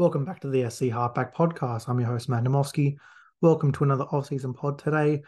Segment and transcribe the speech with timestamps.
[0.00, 1.86] Welcome back to the SC Halfback Podcast.
[1.86, 2.96] I'm your host, Matt Namowski.
[3.42, 5.20] Welcome to another off-season pod today,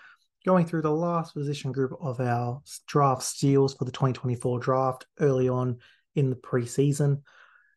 [0.47, 5.47] going through the last position group of our draft steals for the 2024 draft early
[5.47, 5.77] on
[6.15, 7.21] in the preseason.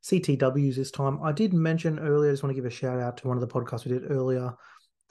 [0.05, 1.21] CTWs this time.
[1.21, 3.41] I did mention earlier, I just want to give a shout out to one of
[3.41, 4.53] the podcasts we did earlier,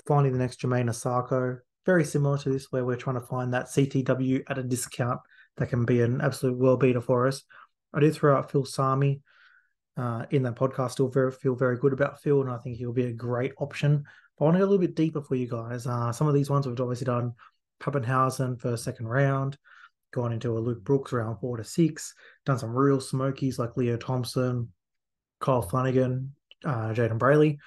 [0.07, 1.59] finding the next Jamayne Isaako.
[1.85, 5.21] Very similar to this, where we're trying to find that CTW at a discount
[5.59, 7.43] that can be an absolute world beater for us.
[7.93, 9.21] I did throw out Phil Sami
[9.97, 10.93] uh, in that podcast.
[10.93, 14.05] Still very, feel very good about Phil, and I think he'll be a great option.
[14.39, 15.87] But I want to go a little bit deeper for you guys.
[15.87, 17.35] Uh, some of these ones we've obviously done
[17.80, 19.59] Papenhuyzen first, second round,
[20.12, 22.15] gone into a Luke Brooks round four to six,
[22.47, 24.73] done some real smokies like Leo Thompson,
[25.41, 27.59] Kyle Flanagan, uh, Jayden Brailey.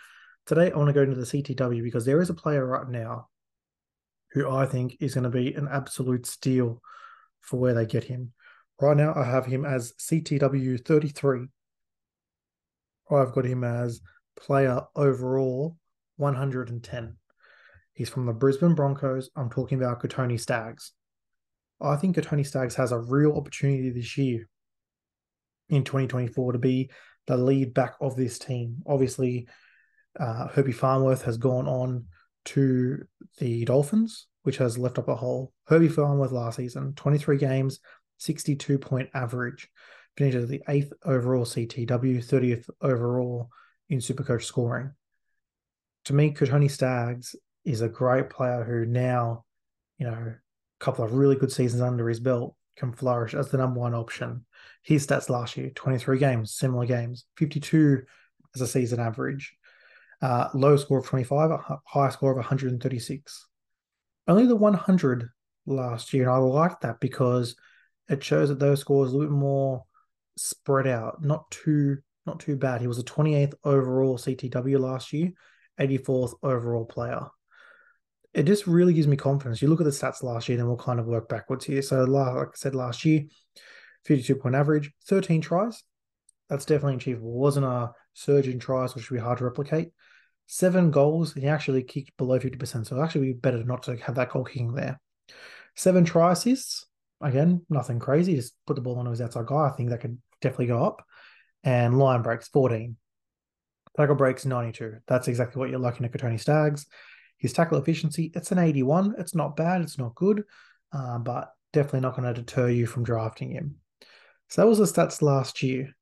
[0.46, 3.28] Today, I want to go into the CTW because there is a player right now
[4.32, 6.82] who I think is going to be an absolute steal
[7.42, 8.34] for where they get him.
[8.80, 11.48] Right now, I have him as CTW 33
[13.12, 14.02] I've got him as
[14.36, 15.78] player overall
[16.18, 17.18] 110.
[17.94, 19.30] He's from the Brisbane Broncos.
[19.36, 20.94] I'm talking about Kotoni Staggs.
[21.82, 24.48] I think Kotoni Staggs has a real opportunity this year
[25.70, 26.90] in 2024 to be
[27.28, 28.78] the lead back of this team.
[28.88, 29.48] Obviously,
[30.20, 32.06] uh, Herbie Farnworth has gone on
[32.46, 33.04] to
[33.40, 35.52] the Dolphins, which has left up a hole.
[35.68, 37.80] Herbie Farnworth last season, 23 games,
[38.18, 39.70] 62 point average
[40.18, 41.88] finishes the eighth overall CTW,
[42.26, 43.50] 30th overall
[43.90, 44.92] in Supercoach scoring.
[46.06, 49.46] To me, Kotoni Staggs is a great player who now,
[50.00, 50.36] you know, a
[50.84, 54.46] couple of really good seasons under his belt, can flourish as the number one option.
[54.84, 58.04] His stats last year 23 games, similar games, 52
[58.56, 59.56] as a season average,
[60.22, 63.48] uh, low score of 25, a high score of 136.
[64.28, 65.30] Only the 100
[65.66, 67.56] last year, and I like that because
[68.10, 69.84] it shows that those scores a little bit more
[70.38, 72.82] spread out, not too not too bad.
[72.82, 75.32] He was a 28th overall CTW last year,
[75.80, 77.22] 84th overall player.
[78.34, 79.62] It just really gives me confidence.
[79.62, 81.82] You look at the stats last year, then we'll kind of work backwards here.
[81.82, 83.24] So, like I said last year,
[84.06, 85.84] 52 point average, 13 tries.
[86.50, 87.32] That's definitely achievable.
[87.32, 89.90] It wasn't a surge in tries, which would be hard to replicate.
[90.46, 92.86] Seven goals, he actually kicked below 50%.
[92.86, 95.00] So, actually, be better not to have that goal kicking there.
[95.76, 96.86] Seven try assists.
[97.22, 98.36] Again, nothing crazy.
[98.36, 99.68] Just put the ball on his outside guy.
[99.68, 101.04] I think that could definitely go up.
[101.64, 102.96] And line breaks, 14.
[103.96, 104.98] Tackle breaks, 92.
[105.08, 106.86] That's exactly what you're looking at Kotoni Staggs.
[107.38, 109.16] His tackle efficiency, it's an 81.
[109.18, 109.82] It's not bad.
[109.82, 110.44] It's not good,
[110.92, 113.76] uh, but definitely not going to deter you from drafting him.
[114.50, 115.96] So that was the stats last year.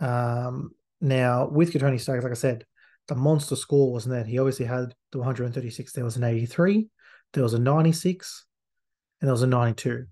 [0.00, 2.64] Um, now, with Kotoni Staggs, like I said,
[3.08, 4.24] the monster score wasn't there.
[4.24, 5.92] He obviously had the 136.
[5.92, 6.88] There was an 83,
[7.32, 8.44] there was a 96,
[9.20, 10.06] and there was a 92.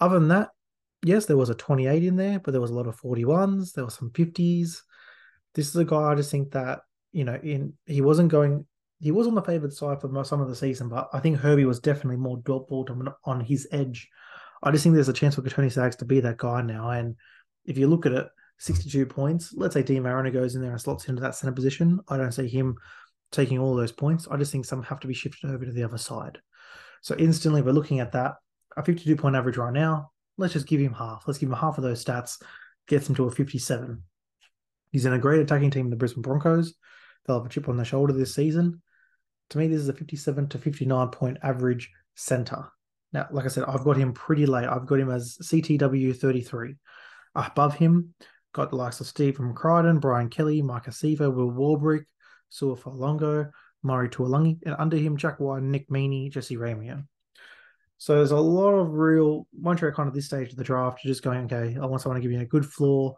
[0.00, 0.50] Other than that,
[1.04, 3.72] yes, there was a 28 in there, but there was a lot of 41s.
[3.72, 4.80] There were some 50s.
[5.54, 6.80] This is a guy I just think that,
[7.12, 8.66] you know, in he wasn't going,
[9.00, 11.38] he was on the favored side for most, some of the season, but I think
[11.38, 12.86] Herbie was definitely more ball
[13.24, 14.08] on his edge.
[14.62, 16.90] I just think there's a chance for Tony Staggs to be that guy now.
[16.90, 17.16] And
[17.64, 18.26] if you look at it,
[18.58, 22.00] 62 points, let's say Deine Mariner goes in there and slots into that center position.
[22.08, 22.76] I don't see him
[23.32, 24.26] taking all those points.
[24.30, 26.38] I just think some have to be shifted over to the other side.
[27.02, 28.36] So instantly, we're looking at that.
[28.76, 31.24] A 52 point average right now, let's just give him half.
[31.26, 32.42] Let's give him half of those stats,
[32.88, 34.02] gets him to a 57.
[34.90, 36.74] He's in a great attacking team, the Brisbane Broncos.
[37.26, 38.82] They'll have a chip on their shoulder this season.
[39.50, 42.66] To me, this is a 57 to 59 point average center.
[43.12, 44.66] Now, like I said, I've got him pretty late.
[44.66, 46.74] I've got him as CTW 33.
[47.34, 48.14] Above him,
[48.52, 52.06] got the likes of Stephen Crichton, Brian Kelly, Mike Sivo, Will Warbrick,
[52.48, 53.50] Sua Fa'alogo,
[53.82, 57.06] Murray Taulagi, and under him, Jack White, Nick Meaney, Jesse Ramien.
[57.98, 59.46] So there's a lot of real
[59.80, 62.20] you're kind of this stage of the draft, you're just going, okay, I want someone
[62.20, 63.16] to give you a good floor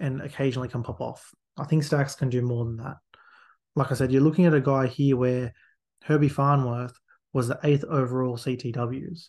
[0.00, 1.32] and occasionally can pop off.
[1.58, 2.96] I think Staggs can do more than that.
[3.76, 5.52] Like I said, you're looking at a guy here where
[6.04, 6.98] Herbie Farnworth
[7.32, 9.26] was the eighth overall CTWs.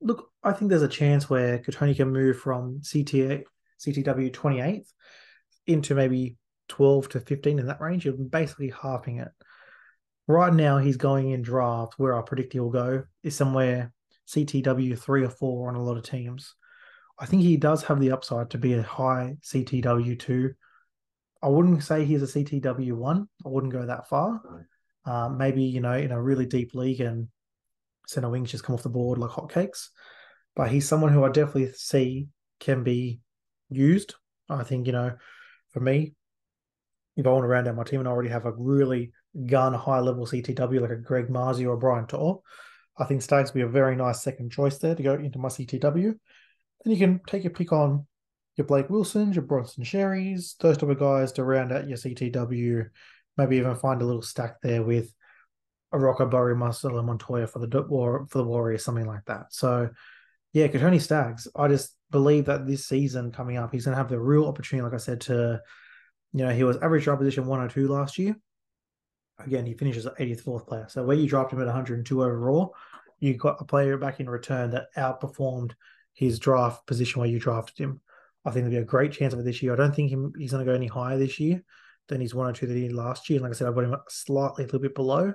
[0.00, 3.44] Look, I think there's a chance where Kotoni can move from CTA,
[3.80, 4.88] CTW 28th
[5.66, 6.36] into maybe
[6.68, 8.04] 12 to 15 in that range.
[8.04, 9.28] You're basically halving it.
[10.28, 13.92] Right now, he's going in draft where I predict he'll go is somewhere
[14.28, 16.54] CTW three or four on a lot of teams.
[17.18, 20.54] I think he does have the upside to be a high CTW two.
[21.42, 23.28] I wouldn't say he's a CTW one.
[23.44, 24.40] I wouldn't go that far.
[25.04, 27.28] Um, maybe you know in a really deep league and
[28.06, 29.88] center wings just come off the board like hotcakes.
[30.54, 32.28] But he's someone who I definitely see
[32.60, 33.20] can be
[33.68, 34.14] used.
[34.48, 35.12] I think you know,
[35.70, 36.14] for me,
[37.16, 39.12] if I want to round out my team and I already have a really
[39.46, 42.42] gun high level CTW like a Greg Marzhew or Brian To'o,
[42.98, 45.48] I think Staggs will be a very nice second choice there to go into my
[45.48, 46.14] CTW.
[46.84, 48.06] Then you can take a pick on
[48.56, 52.88] your Blake Wilsons, your Bronson Xerris, those type of guys to round out your CTW
[53.36, 55.12] maybe even find a little stack there with
[55.92, 59.52] a Rocco Berry, Marcelo Montoya for the war for the Warriors, something like that.
[59.52, 59.90] So
[60.52, 64.08] yeah, Kotoni Staggs, I just believe that this season coming up, he's going to have
[64.08, 65.60] the real opportunity, like I said, to,
[66.32, 68.36] you know, he was average draft position 102 last year.
[69.38, 70.86] Again, he finishes at 84th player.
[70.88, 72.74] So where you dropped him at 102 overall,
[73.20, 75.72] you got a player back in return that outperformed
[76.14, 78.00] his draft position where you drafted him.
[78.44, 79.72] I think there'll be a great chance of it this year.
[79.72, 81.62] I don't think he's going to go any higher this year
[82.08, 83.38] than his 102 that he did last year.
[83.38, 85.34] And like I said, I've got him slightly a little bit below.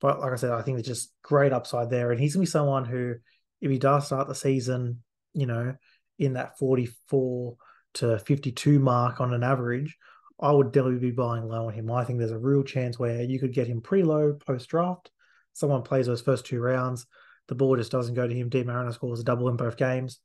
[0.00, 2.12] But like I said, I think there's just great upside there.
[2.12, 3.16] And he's going to be someone who,
[3.60, 5.02] if he does start the season,
[5.34, 5.74] you know,
[6.18, 7.56] in that 44
[7.94, 9.96] to 52 mark on an average,
[10.40, 11.90] I would definitely be buying low on him.
[11.90, 15.10] I think there's a real chance where you could get him pretty low post draft.
[15.52, 17.06] Someone plays those first two rounds,
[17.48, 18.48] the ball just doesn't go to him.
[18.48, 20.20] Deine Mariner scores a double in both games.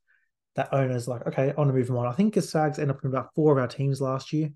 [0.55, 2.05] That owner's like, okay, I want to move him on.
[2.05, 4.51] I think Staggs ended up in about four of our teams last year.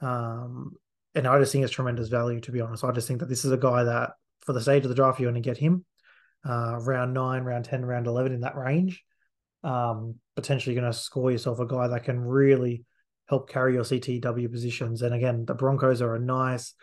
[0.00, 0.76] Um,
[1.14, 2.84] and I just think it's tremendous value, to be honest.
[2.84, 5.18] I just think that this is a guy that, for the stage of the draft,
[5.20, 5.86] you want to get him
[6.46, 9.02] uh, round nine, round 10, round 11 in that range.
[9.64, 12.84] Um, potentially going to score yourself a guy that can really
[13.28, 15.02] help carry your CTW positions.
[15.02, 16.74] And again, the Broncos are a nice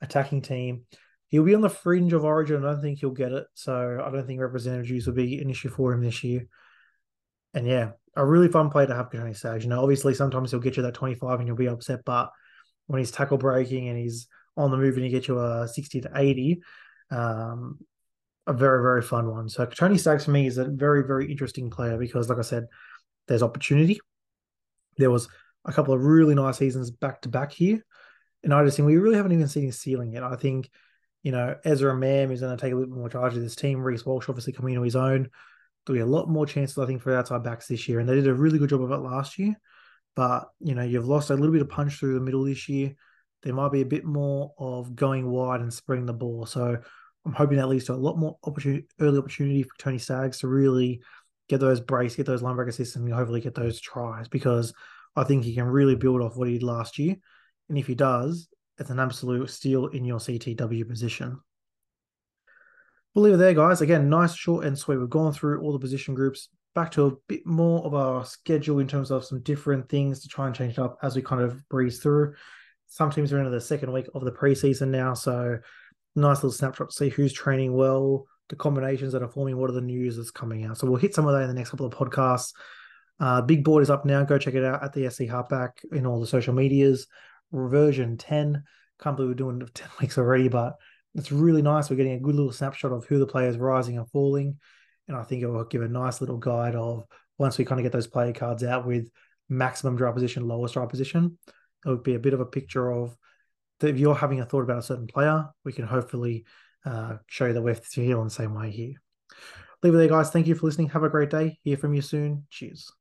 [0.00, 0.84] attacking team.
[1.28, 2.64] He'll be on the fringe of Origin.
[2.64, 3.46] I don't think he'll get it.
[3.54, 6.46] So I don't think representative dues will be an issue for him this year.
[7.54, 9.64] And yeah, a really fun play to have Kotoni Staggs.
[9.64, 12.30] You know, obviously sometimes he'll get you that 25 and you'll be upset, but
[12.86, 14.26] when he's tackle breaking and he's
[14.56, 16.62] on the move and he gets you a 60 to 80,
[17.10, 17.78] um,
[18.46, 19.48] a very, very fun one.
[19.48, 22.66] So Tony Staggs for me is a very, very interesting player because, like I said,
[23.28, 24.00] there's opportunity.
[24.96, 25.28] There was
[25.64, 27.84] a couple of really nice seasons back to back here.
[28.42, 30.22] And I just think we really haven't even seen his ceiling yet.
[30.22, 30.70] I think,
[31.22, 33.56] you know, Ezra Mam is going to take a little bit more charge of this
[33.56, 33.80] team.
[33.80, 35.28] Reece Walsh obviously coming into his own.
[35.86, 38.00] There'll be a lot more chances, I think, for outside backs this year.
[38.00, 39.54] And they did a really good job of it last year.
[40.16, 42.94] But, you know, you've lost a little bit of punch through the middle this year.
[43.42, 46.46] There might be a bit more of going wide and spreading the ball.
[46.46, 46.78] So
[47.24, 50.48] I'm hoping that leads to a lot more opportunity, early opportunity for Tony Staggs to
[50.48, 51.02] really
[51.48, 54.72] get those brace, get those line break assists, and hopefully get those tries because
[55.16, 57.16] I think he can really build off what he did last year.
[57.68, 58.48] And if he does,
[58.78, 61.40] it's an absolute steal in your CTW position.
[63.14, 63.80] We'll leave it there, guys.
[63.80, 64.98] Again, nice, short, and sweet.
[64.98, 66.48] We've gone through all the position groups.
[66.74, 70.28] Back to a bit more of our schedule in terms of some different things to
[70.28, 72.34] try and change it up as we kind of breeze through.
[72.86, 75.58] Some teams are into the second week of the preseason now, so
[76.14, 79.74] nice little snapshot to see who's training well, the combinations that are forming, what are
[79.74, 80.78] the news that's coming out.
[80.78, 82.52] So we'll hit some of that in the next couple of podcasts.
[83.20, 84.24] Uh, big board is up now.
[84.24, 87.06] Go check it out at the SC Halfback in all the social medias.
[87.52, 88.62] Version 10.
[89.00, 90.76] Can't believe we're doing 10 weeks already, but
[91.14, 91.90] it's really nice.
[91.90, 94.58] We're getting a good little snapshot of who the players rising and falling.
[95.08, 97.04] And I think it will give a nice little guide of
[97.38, 99.08] once we kind of get those player cards out with
[99.48, 101.38] maximum draw position, lowest draw position,
[101.84, 103.16] it would be a bit of a picture of
[103.82, 106.44] if you're having a thought about a certain player, we can hopefully
[106.84, 108.94] uh, show you that we're feeling the same way here.
[109.82, 110.30] Leave it there, guys.
[110.30, 110.90] Thank you for listening.
[110.90, 111.58] Have a great day.
[111.64, 112.46] Hear from you soon.
[112.50, 112.92] Cheers.